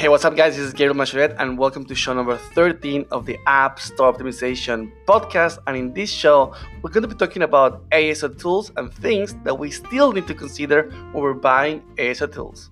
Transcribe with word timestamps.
Hey, 0.00 0.08
what's 0.08 0.24
up, 0.24 0.34
guys? 0.34 0.56
This 0.56 0.64
is 0.64 0.72
Gabriel 0.72 0.94
Machuret, 0.94 1.36
and 1.38 1.58
welcome 1.58 1.84
to 1.84 1.94
show 1.94 2.14
number 2.14 2.38
13 2.54 3.04
of 3.10 3.26
the 3.26 3.38
App 3.46 3.78
Store 3.78 4.10
Optimization 4.10 4.90
podcast. 5.06 5.58
And 5.66 5.76
in 5.76 5.92
this 5.92 6.10
show, 6.10 6.54
we're 6.80 6.88
going 6.88 7.02
to 7.02 7.08
be 7.08 7.14
talking 7.14 7.42
about 7.42 7.86
ASO 7.90 8.34
tools 8.38 8.72
and 8.78 8.90
things 8.90 9.34
that 9.44 9.58
we 9.58 9.70
still 9.70 10.12
need 10.12 10.26
to 10.28 10.32
consider 10.32 10.88
when 11.12 11.22
we're 11.22 11.34
buying 11.34 11.82
ASO 11.96 12.32
tools. 12.32 12.70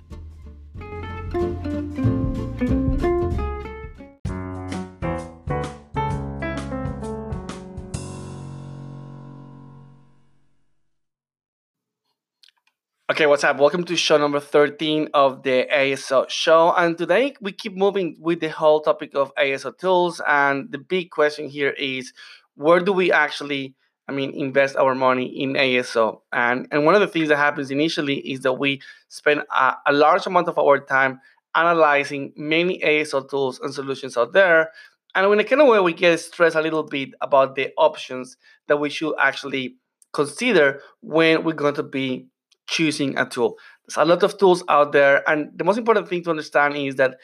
Okay, 13.18 13.26
what's 13.26 13.42
up? 13.42 13.58
Welcome 13.58 13.82
to 13.86 13.96
show 13.96 14.16
number 14.16 14.38
13 14.38 15.08
of 15.12 15.42
the 15.42 15.66
ASO 15.74 16.30
show. 16.30 16.72
And 16.76 16.96
today 16.96 17.34
we 17.40 17.50
keep 17.50 17.76
moving 17.76 18.16
with 18.20 18.38
the 18.38 18.48
whole 18.48 18.80
topic 18.80 19.16
of 19.16 19.34
ASO 19.34 19.76
tools. 19.76 20.20
And 20.24 20.70
the 20.70 20.78
big 20.78 21.10
question 21.10 21.48
here 21.48 21.70
is 21.70 22.12
where 22.54 22.78
do 22.78 22.92
we 22.92 23.10
actually, 23.10 23.74
I 24.06 24.12
mean, 24.12 24.30
invest 24.34 24.76
our 24.76 24.94
money 24.94 25.24
in 25.24 25.54
ASO? 25.54 26.20
And, 26.32 26.68
and 26.70 26.84
one 26.84 26.94
of 26.94 27.00
the 27.00 27.08
things 27.08 27.28
that 27.30 27.38
happens 27.38 27.72
initially 27.72 28.18
is 28.18 28.42
that 28.42 28.52
we 28.52 28.80
spend 29.08 29.42
a, 29.50 29.74
a 29.86 29.92
large 29.92 30.24
amount 30.24 30.46
of 30.46 30.56
our 30.56 30.78
time 30.78 31.20
analyzing 31.56 32.32
many 32.36 32.78
ASO 32.78 33.28
tools 33.28 33.58
and 33.58 33.74
solutions 33.74 34.16
out 34.16 34.32
there. 34.32 34.70
And 35.16 35.26
in 35.26 35.40
a 35.40 35.42
kind 35.42 35.60
of 35.60 35.66
way, 35.66 35.80
we 35.80 35.92
get 35.92 36.20
stressed 36.20 36.54
a 36.54 36.62
little 36.62 36.84
bit 36.84 37.08
about 37.20 37.56
the 37.56 37.70
options 37.76 38.36
that 38.68 38.76
we 38.76 38.90
should 38.90 39.16
actually 39.18 39.74
consider 40.12 40.82
when 41.00 41.42
we're 41.42 41.52
going 41.52 41.74
to 41.74 41.82
be 41.82 42.28
choosing 42.68 43.18
a 43.18 43.26
tool. 43.26 43.56
There's 43.86 43.96
a 43.96 44.04
lot 44.04 44.22
of 44.22 44.38
tools 44.38 44.62
out 44.68 44.92
there, 44.92 45.28
and 45.28 45.50
the 45.56 45.64
most 45.64 45.78
important 45.78 46.08
thing 46.08 46.22
to 46.24 46.30
understand 46.30 46.76
is 46.76 46.96
that 46.96 47.16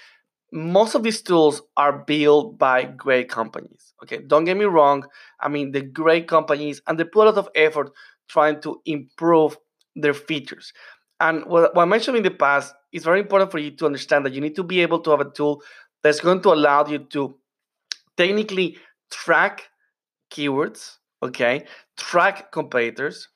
most 0.53 0.95
of 0.95 1.03
these 1.03 1.21
tools 1.21 1.63
are 1.77 2.05
built 2.05 2.59
by 2.59 2.85
great 2.85 3.29
companies. 3.29 3.93
Okay, 4.03 4.19
don't 4.19 4.45
get 4.45 4.57
me 4.57 4.65
wrong. 4.65 5.05
I 5.41 5.49
mean, 5.49 5.73
the 5.73 5.83
great 5.83 6.29
companies 6.29 6.81
and 6.87 6.99
they 6.99 7.05
put 7.05 7.27
a 7.27 7.31
lot 7.31 7.39
of 7.39 7.49
effort 7.57 7.91
trying 8.29 8.61
to 8.61 8.81
improve 8.87 9.59
their 9.97 10.15
features. 10.15 10.73
And 11.21 11.45
what, 11.47 11.75
what 11.75 11.83
I 11.83 11.87
mentioned 11.87 12.17
in 12.17 12.23
the 12.23 12.31
past, 12.31 12.75
it's 12.93 13.05
very 13.05 13.21
important 13.21 13.51
for 13.51 13.59
you 13.59 13.73
to 13.73 13.87
understand 13.87 14.25
that 14.27 14.33
you 14.33 14.41
need 14.41 14.55
to 14.57 14.63
be 14.63 14.81
able 14.81 15.01
to 15.01 15.11
have 15.11 15.21
a 15.21 15.31
tool 15.31 15.63
that's 16.03 16.21
going 16.21 16.41
to 16.43 16.53
allow 16.53 16.87
you 16.87 16.99
to 16.99 17.37
technically 18.17 18.77
track 19.11 19.69
keywords, 20.31 20.97
okay, 21.23 21.65
track 21.97 22.53
competitors, 22.53 23.29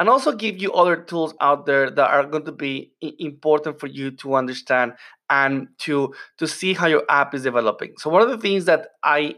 and 0.00 0.08
also 0.08 0.32
give 0.32 0.60
you 0.60 0.72
other 0.72 0.96
tools 0.96 1.34
out 1.40 1.66
there 1.66 1.90
that 1.90 2.10
are 2.10 2.26
going 2.26 2.44
to 2.44 2.52
be 2.52 2.92
important 3.18 3.78
for 3.78 3.86
you 3.86 4.10
to 4.10 4.34
understand 4.34 4.92
and 5.30 5.68
to 5.78 6.12
to 6.38 6.46
see 6.46 6.74
how 6.74 6.86
your 6.86 7.04
app 7.08 7.34
is 7.34 7.42
developing. 7.42 7.94
So 7.98 8.10
one 8.10 8.22
of 8.22 8.28
the 8.28 8.38
things 8.38 8.64
that 8.66 8.88
i 9.02 9.36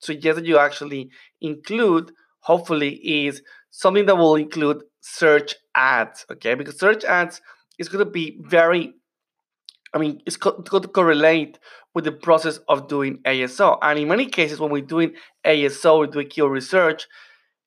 suggest 0.00 0.36
that 0.36 0.46
you 0.46 0.58
actually 0.58 1.10
include 1.40 2.12
hopefully 2.40 2.94
is 2.94 3.42
something 3.70 4.06
that 4.06 4.16
will 4.16 4.36
include 4.36 4.82
search 5.00 5.54
ads 5.74 6.24
okay? 6.30 6.54
Because 6.54 6.78
search 6.78 7.04
ads 7.04 7.40
is 7.78 7.88
going 7.88 8.04
to 8.04 8.10
be 8.10 8.38
very 8.42 8.94
i 9.94 9.98
mean 9.98 10.20
it's 10.26 10.36
going 10.36 10.62
to 10.82 10.88
correlate 10.88 11.58
with 11.94 12.04
the 12.04 12.12
process 12.12 12.58
of 12.68 12.88
doing 12.88 13.18
aso 13.26 13.78
and 13.82 13.98
in 13.98 14.08
many 14.08 14.26
cases 14.26 14.60
when 14.60 14.70
we're 14.70 14.82
doing 14.82 15.12
aso 15.46 15.98
we're 15.98 16.06
doing 16.06 16.28
keyword 16.28 16.52
research 16.52 17.06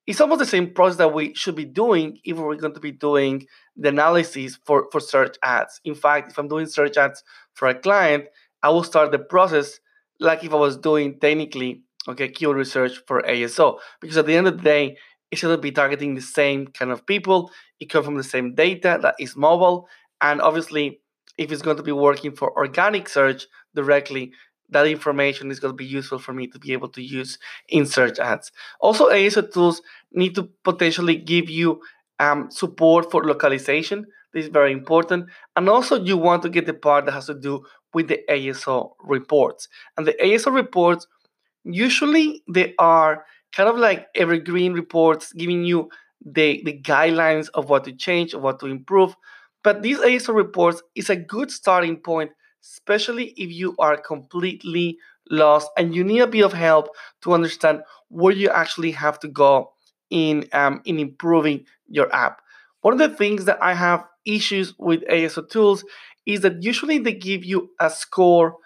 it's 0.06 0.20
almost 0.20 0.40
the 0.40 0.46
same 0.46 0.72
process 0.72 0.98
that 0.98 1.14
we 1.14 1.34
should 1.34 1.54
be 1.54 1.64
doing 1.64 2.18
if 2.24 2.36
we're 2.36 2.56
going 2.56 2.74
to 2.74 2.80
be 2.80 2.92
doing 2.92 3.46
the 3.76 3.88
analysis 3.88 4.58
for, 4.64 4.88
for 4.90 5.00
search 5.00 5.36
ads. 5.42 5.80
In 5.84 5.94
fact, 5.94 6.32
if 6.32 6.38
I'm 6.38 6.48
doing 6.48 6.66
search 6.66 6.96
ads 6.96 7.22
for 7.54 7.68
a 7.68 7.74
client, 7.74 8.24
I 8.62 8.70
will 8.70 8.84
start 8.84 9.12
the 9.12 9.18
process 9.18 9.78
like 10.18 10.44
if 10.44 10.52
I 10.52 10.56
was 10.56 10.76
doing 10.76 11.18
technically 11.20 11.82
okay 12.08 12.28
keyword 12.28 12.56
research 12.56 13.00
for 13.06 13.22
ASO. 13.22 13.78
Because 14.00 14.16
at 14.16 14.26
the 14.26 14.36
end 14.36 14.48
of 14.48 14.56
the 14.56 14.62
day, 14.62 14.96
it 15.30 15.36
should 15.38 15.60
be 15.60 15.72
targeting 15.72 16.14
the 16.14 16.20
same 16.20 16.66
kind 16.66 16.90
of 16.90 17.06
people. 17.06 17.50
It 17.80 17.86
comes 17.86 18.04
from 18.04 18.16
the 18.16 18.24
same 18.24 18.54
data 18.54 18.98
that 19.02 19.14
is 19.18 19.36
mobile. 19.36 19.88
And 20.20 20.40
obviously, 20.40 21.00
if 21.38 21.50
it's 21.50 21.62
going 21.62 21.78
to 21.78 21.82
be 21.82 21.92
working 21.92 22.32
for 22.36 22.56
organic 22.56 23.08
search 23.08 23.46
directly, 23.74 24.32
that 24.72 24.86
information 24.86 25.50
is 25.50 25.60
going 25.60 25.72
to 25.72 25.76
be 25.76 25.84
useful 25.84 26.18
for 26.18 26.32
me 26.32 26.46
to 26.48 26.58
be 26.58 26.72
able 26.72 26.88
to 26.88 27.02
use 27.02 27.38
in 27.68 27.86
search 27.86 28.18
ads. 28.18 28.50
Also, 28.80 29.10
ASO 29.10 29.52
tools 29.52 29.82
need 30.12 30.34
to 30.34 30.48
potentially 30.64 31.16
give 31.16 31.48
you 31.48 31.80
um, 32.18 32.50
support 32.50 33.10
for 33.10 33.24
localization. 33.24 34.06
This 34.32 34.44
is 34.46 34.50
very 34.50 34.72
important. 34.72 35.26
And 35.56 35.68
also, 35.68 36.02
you 36.02 36.16
want 36.16 36.42
to 36.42 36.48
get 36.48 36.66
the 36.66 36.74
part 36.74 37.06
that 37.06 37.12
has 37.12 37.26
to 37.26 37.34
do 37.34 37.64
with 37.92 38.08
the 38.08 38.20
ASO 38.28 38.92
reports. 39.00 39.68
And 39.96 40.06
the 40.06 40.14
ASO 40.14 40.52
reports, 40.52 41.06
usually 41.64 42.42
they 42.48 42.74
are 42.78 43.24
kind 43.52 43.68
of 43.68 43.76
like 43.76 44.06
evergreen 44.14 44.72
reports 44.72 45.32
giving 45.32 45.64
you 45.64 45.90
the, 46.24 46.62
the 46.64 46.80
guidelines 46.80 47.48
of 47.54 47.68
what 47.68 47.84
to 47.84 47.92
change, 47.92 48.32
of 48.32 48.42
what 48.42 48.60
to 48.60 48.66
improve. 48.66 49.14
But 49.62 49.82
these 49.82 49.98
ASO 49.98 50.34
reports 50.34 50.82
is 50.94 51.10
a 51.10 51.16
good 51.16 51.50
starting 51.50 51.96
point 51.98 52.32
especially 52.62 53.34
if 53.36 53.50
you 53.50 53.74
are 53.78 53.96
completely 53.96 54.98
lost 55.30 55.68
and 55.76 55.94
you 55.94 56.04
need 56.04 56.20
a 56.20 56.26
bit 56.26 56.44
of 56.44 56.52
help 56.52 56.88
to 57.22 57.32
understand 57.32 57.82
where 58.08 58.34
you 58.34 58.48
actually 58.50 58.90
have 58.92 59.18
to 59.20 59.28
go 59.28 59.72
in 60.10 60.46
um, 60.52 60.80
in 60.84 60.98
improving 60.98 61.64
your 61.88 62.12
app. 62.14 62.40
One 62.82 62.94
of 62.94 62.98
the 62.98 63.16
things 63.16 63.44
that 63.46 63.62
I 63.62 63.74
have 63.74 64.04
issues 64.24 64.74
with 64.78 65.02
ASO 65.08 65.48
tools 65.48 65.84
is 66.26 66.40
that 66.40 66.62
usually 66.62 66.98
they 66.98 67.14
give 67.14 67.44
you 67.44 67.70
a 67.80 67.90
score 67.90 68.56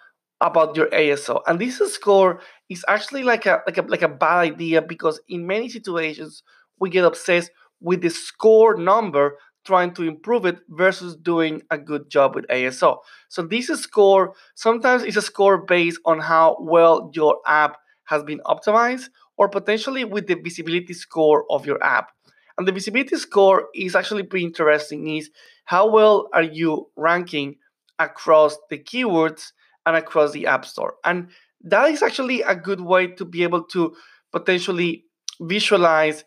about 0.41 0.75
your 0.75 0.87
ASO, 0.87 1.41
and 1.47 1.59
this 1.59 1.79
score 1.93 2.41
is 2.69 2.85
actually 2.87 3.23
like 3.23 3.45
a 3.45 3.61
like 3.65 3.77
a 3.77 3.81
like 3.83 4.01
a 4.03 4.07
bad 4.07 4.39
idea 4.39 4.81
because 4.81 5.19
in 5.29 5.47
many 5.47 5.69
situations 5.69 6.43
we 6.79 6.89
get 6.89 7.05
obsessed 7.05 7.51
with 7.79 8.01
the 8.01 8.09
score 8.09 8.75
number 8.75 9.37
trying 9.67 9.93
to 9.93 10.03
improve 10.03 10.45
it 10.45 10.59
versus 10.69 11.15
doing 11.17 11.61
a 11.69 11.77
good 11.77 12.09
job 12.09 12.35
with 12.35 12.47
ASO. 12.47 12.99
So 13.27 13.41
this 13.41 13.67
score 13.67 14.33
sometimes 14.55 15.03
is 15.03 15.17
a 15.17 15.21
score 15.21 15.57
based 15.57 15.99
on 16.05 16.19
how 16.19 16.55
well 16.61 17.11
your 17.13 17.39
app 17.45 17.77
has 18.05 18.23
been 18.23 18.39
optimized 18.45 19.09
or 19.37 19.49
potentially 19.49 20.05
with 20.05 20.27
the 20.27 20.35
visibility 20.35 20.93
score 20.93 21.43
of 21.51 21.65
your 21.65 21.83
app. 21.83 22.11
And 22.57 22.65
the 22.65 22.71
visibility 22.71 23.17
score 23.17 23.67
is 23.75 23.93
actually 23.93 24.23
pretty 24.23 24.45
interesting 24.45 25.17
is 25.17 25.29
how 25.65 25.91
well 25.91 26.29
are 26.33 26.43
you 26.43 26.87
ranking 26.95 27.57
across 27.99 28.57
the 28.69 28.79
keywords 28.79 29.51
and 29.85 29.97
across 29.97 30.31
the 30.31 30.47
app 30.47 30.65
store. 30.65 30.95
And 31.03 31.29
that 31.65 31.91
is 31.91 32.01
actually 32.01 32.41
a 32.41 32.55
good 32.55 32.79
way 32.79 33.07
to 33.07 33.25
be 33.25 33.43
able 33.43 33.63
to 33.65 33.93
potentially 34.31 35.03
visualize 35.41 36.23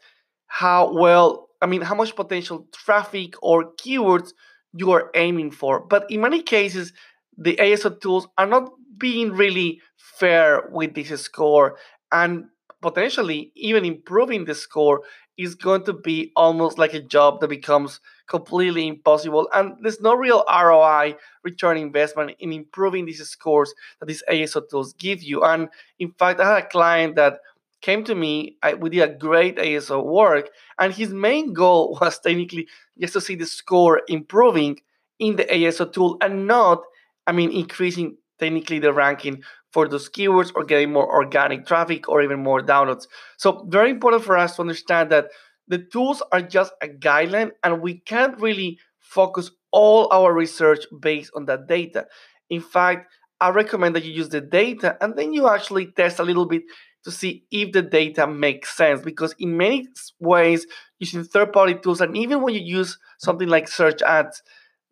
how 0.46 0.92
well 0.92 1.49
I 1.60 1.66
mean, 1.66 1.82
how 1.82 1.94
much 1.94 2.16
potential 2.16 2.66
traffic 2.72 3.34
or 3.42 3.72
keywords 3.74 4.32
you 4.72 4.90
are 4.92 5.10
aiming 5.14 5.50
for. 5.50 5.80
But 5.80 6.10
in 6.10 6.20
many 6.20 6.42
cases, 6.42 6.92
the 7.36 7.56
ASO 7.56 8.00
tools 8.00 8.28
are 8.38 8.46
not 8.46 8.70
being 8.98 9.32
really 9.32 9.80
fair 9.96 10.68
with 10.70 10.94
this 10.94 11.20
score, 11.22 11.76
and 12.12 12.44
potentially 12.82 13.52
even 13.56 13.84
improving 13.84 14.44
the 14.44 14.54
score 14.54 15.02
is 15.36 15.54
going 15.54 15.84
to 15.84 15.92
be 15.92 16.30
almost 16.36 16.78
like 16.78 16.92
a 16.92 17.00
job 17.00 17.40
that 17.40 17.48
becomes 17.48 18.00
completely 18.28 18.86
impossible. 18.86 19.48
And 19.54 19.74
there's 19.80 20.00
no 20.00 20.14
real 20.14 20.44
ROI, 20.48 21.16
return 21.42 21.78
investment, 21.78 22.36
in 22.40 22.52
improving 22.52 23.06
these 23.06 23.26
scores 23.26 23.72
that 23.98 24.06
these 24.06 24.22
ASO 24.30 24.68
tools 24.68 24.92
give 24.92 25.22
you. 25.22 25.42
And 25.42 25.68
in 25.98 26.12
fact, 26.12 26.40
I 26.40 26.54
had 26.54 26.64
a 26.64 26.68
client 26.68 27.16
that 27.16 27.38
came 27.82 28.04
to 28.04 28.14
me. 28.14 28.56
I, 28.62 28.74
we 28.74 28.90
did 28.90 29.02
a 29.02 29.14
great 29.14 29.56
ASO 29.56 30.04
work, 30.04 30.50
and 30.78 30.92
his 30.92 31.12
main 31.12 31.52
goal 31.52 31.98
was 32.00 32.18
technically 32.18 32.68
just 33.00 33.14
to 33.14 33.20
see 33.20 33.34
the 33.34 33.46
score 33.46 34.02
improving 34.08 34.78
in 35.18 35.36
the 35.36 35.44
ASO 35.44 35.92
tool 35.92 36.16
and 36.20 36.46
not, 36.46 36.82
I 37.26 37.32
mean, 37.32 37.52
increasing 37.52 38.16
technically 38.38 38.78
the 38.78 38.92
ranking 38.92 39.42
for 39.72 39.86
those 39.86 40.08
keywords 40.08 40.50
or 40.54 40.64
getting 40.64 40.92
more 40.92 41.08
organic 41.12 41.66
traffic 41.66 42.08
or 42.08 42.22
even 42.22 42.42
more 42.42 42.60
downloads. 42.60 43.06
So, 43.36 43.66
very 43.68 43.90
important 43.90 44.24
for 44.24 44.36
us 44.36 44.56
to 44.56 44.62
understand 44.62 45.10
that 45.10 45.28
the 45.68 45.78
tools 45.78 46.22
are 46.32 46.42
just 46.42 46.72
a 46.82 46.88
guideline 46.88 47.52
and 47.62 47.80
we 47.80 48.00
can't 48.00 48.40
really 48.40 48.78
focus 48.98 49.50
all 49.70 50.12
our 50.12 50.32
research 50.32 50.84
based 51.00 51.30
on 51.36 51.46
that 51.46 51.68
data. 51.68 52.06
In 52.48 52.60
fact, 52.60 53.12
I 53.40 53.50
recommend 53.50 53.94
that 53.96 54.04
you 54.04 54.12
use 54.12 54.28
the 54.28 54.40
data 54.40 54.96
and 55.00 55.16
then 55.16 55.32
you 55.32 55.48
actually 55.48 55.86
test 55.92 56.18
a 56.18 56.24
little 56.24 56.46
bit 56.46 56.62
to 57.04 57.10
see 57.10 57.44
if 57.50 57.72
the 57.72 57.82
data 57.82 58.26
makes 58.26 58.76
sense 58.76 59.00
because 59.02 59.34
in 59.38 59.56
many 59.56 59.88
ways 60.18 60.66
using 60.98 61.24
third-party 61.24 61.74
tools 61.76 62.00
and 62.00 62.16
even 62.16 62.42
when 62.42 62.54
you 62.54 62.60
use 62.60 62.98
something 63.18 63.48
like 63.48 63.68
search 63.68 64.02
ads 64.02 64.42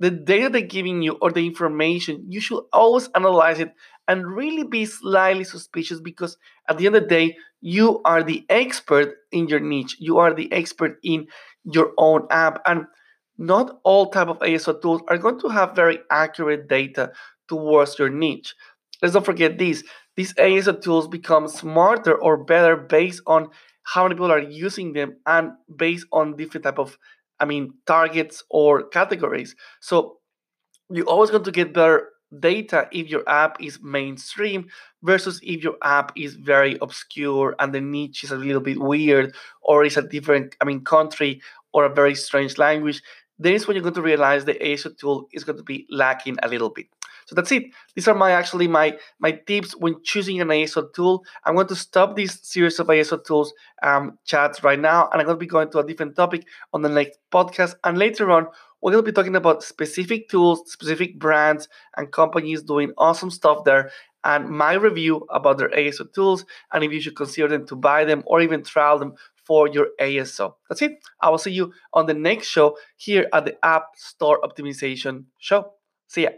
the 0.00 0.10
data 0.10 0.48
they're 0.48 0.60
giving 0.62 1.02
you 1.02 1.12
or 1.20 1.30
the 1.32 1.44
information 1.46 2.24
you 2.28 2.40
should 2.40 2.62
always 2.72 3.08
analyze 3.14 3.58
it 3.60 3.72
and 4.06 4.26
really 4.26 4.64
be 4.64 4.84
slightly 4.84 5.44
suspicious 5.44 6.00
because 6.00 6.36
at 6.68 6.78
the 6.78 6.86
end 6.86 6.96
of 6.96 7.02
the 7.02 7.08
day 7.08 7.36
you 7.60 8.00
are 8.04 8.22
the 8.22 8.44
expert 8.48 9.16
in 9.32 9.48
your 9.48 9.60
niche 9.60 9.96
you 9.98 10.18
are 10.18 10.32
the 10.32 10.50
expert 10.52 10.98
in 11.02 11.26
your 11.64 11.92
own 11.98 12.26
app 12.30 12.60
and 12.66 12.86
not 13.36 13.78
all 13.84 14.06
type 14.10 14.28
of 14.28 14.38
aso 14.40 14.80
tools 14.80 15.02
are 15.08 15.18
going 15.18 15.38
to 15.40 15.48
have 15.48 15.74
very 15.76 15.98
accurate 16.10 16.68
data 16.68 17.12
towards 17.48 17.98
your 17.98 18.10
niche. 18.10 18.54
Let's 19.00 19.14
not 19.14 19.24
forget 19.24 19.58
this. 19.58 19.84
These 20.18 20.34
ASO 20.34 20.82
tools 20.82 21.06
become 21.06 21.46
smarter 21.46 22.16
or 22.16 22.42
better 22.42 22.76
based 22.76 23.22
on 23.24 23.50
how 23.84 24.02
many 24.02 24.16
people 24.16 24.32
are 24.32 24.40
using 24.40 24.92
them 24.92 25.16
and 25.26 25.52
based 25.76 26.08
on 26.10 26.34
different 26.34 26.64
type 26.64 26.80
of, 26.80 26.98
I 27.38 27.44
mean, 27.44 27.74
targets 27.86 28.42
or 28.50 28.88
categories. 28.88 29.54
So 29.80 30.18
you're 30.90 31.06
always 31.06 31.30
going 31.30 31.44
to 31.44 31.52
get 31.52 31.72
better 31.72 32.08
data 32.40 32.88
if 32.90 33.08
your 33.08 33.22
app 33.28 33.62
is 33.62 33.78
mainstream 33.80 34.66
versus 35.04 35.38
if 35.44 35.62
your 35.62 35.76
app 35.84 36.10
is 36.16 36.34
very 36.34 36.76
obscure 36.82 37.54
and 37.60 37.72
the 37.72 37.80
niche 37.80 38.24
is 38.24 38.32
a 38.32 38.36
little 38.36 38.60
bit 38.60 38.80
weird 38.80 39.32
or 39.62 39.84
is 39.84 39.96
a 39.96 40.02
different 40.02 40.54
i 40.60 40.64
mean 40.66 40.84
country 40.84 41.40
or 41.72 41.86
a 41.86 41.94
very 41.94 42.14
strange 42.14 42.58
language 42.58 43.02
then 43.38 43.54
is 43.54 43.66
when 43.66 43.76
you're 43.76 43.82
going 43.82 43.94
to 43.94 44.02
realize 44.02 44.44
the 44.44 44.54
ASO 44.54 44.96
tool 44.96 45.28
is 45.32 45.44
going 45.44 45.58
to 45.58 45.62
be 45.64 45.86
lacking 45.90 46.36
a 46.42 46.48
little 46.48 46.70
bit. 46.70 46.86
So 47.26 47.34
that's 47.34 47.52
it. 47.52 47.64
These 47.94 48.08
are 48.08 48.14
my 48.14 48.30
actually 48.30 48.68
my 48.68 48.96
my 49.18 49.32
tips 49.32 49.76
when 49.76 49.96
choosing 50.02 50.40
an 50.40 50.48
ASO 50.48 50.92
tool. 50.94 51.24
I'm 51.44 51.54
going 51.56 51.66
to 51.66 51.76
stop 51.76 52.16
this 52.16 52.40
series 52.42 52.78
of 52.80 52.86
ASO 52.86 53.22
tools 53.22 53.52
um, 53.82 54.18
chats 54.24 54.64
right 54.64 54.80
now, 54.80 55.10
and 55.12 55.20
I'm 55.20 55.26
going 55.26 55.36
to 55.36 55.40
be 55.40 55.46
going 55.46 55.70
to 55.72 55.80
a 55.80 55.86
different 55.86 56.16
topic 56.16 56.46
on 56.72 56.80
the 56.80 56.88
next 56.88 57.18
podcast. 57.30 57.74
And 57.84 57.98
later 57.98 58.30
on, 58.30 58.46
we're 58.80 58.92
going 58.92 59.04
to 59.04 59.10
be 59.10 59.14
talking 59.14 59.36
about 59.36 59.62
specific 59.62 60.30
tools, 60.30 60.72
specific 60.72 61.18
brands, 61.18 61.68
and 61.98 62.10
companies 62.10 62.62
doing 62.62 62.92
awesome 62.96 63.30
stuff 63.30 63.62
there, 63.64 63.90
and 64.24 64.48
my 64.48 64.72
review 64.72 65.26
about 65.30 65.58
their 65.58 65.70
ASO 65.70 66.10
tools, 66.12 66.46
and 66.72 66.82
if 66.82 66.92
you 66.92 67.00
should 67.02 67.16
consider 67.16 67.48
them 67.48 67.66
to 67.66 67.76
buy 67.76 68.04
them 68.04 68.22
or 68.26 68.40
even 68.40 68.64
trial 68.64 68.98
them 68.98 69.14
for 69.48 69.66
your 69.66 69.88
ASO. 69.98 70.54
That's 70.68 70.82
it. 70.82 70.92
I 71.22 71.30
will 71.30 71.38
see 71.38 71.52
you 71.52 71.72
on 71.94 72.04
the 72.04 72.14
next 72.14 72.48
show 72.48 72.76
here 72.98 73.26
at 73.32 73.46
the 73.46 73.56
App 73.64 73.86
Store 73.96 74.38
Optimization 74.42 75.24
Show. 75.38 75.72
See 76.06 76.24
ya. 76.24 76.30